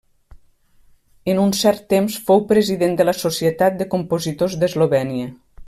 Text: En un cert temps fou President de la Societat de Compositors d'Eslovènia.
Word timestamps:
En 1.33 1.41
un 1.41 1.51
cert 1.57 1.83
temps 1.95 2.17
fou 2.29 2.43
President 2.53 2.97
de 3.01 3.07
la 3.09 3.15
Societat 3.19 3.77
de 3.83 3.89
Compositors 3.95 4.57
d'Eslovènia. 4.65 5.33